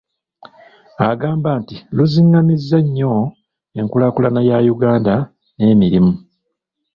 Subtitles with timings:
[1.09, 3.13] Agamba nti luzingamizza nnyo
[3.79, 5.13] enkulaakulana ya Uganda
[5.57, 6.13] n’emirimu.